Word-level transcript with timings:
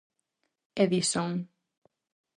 Edison. 0.85 1.31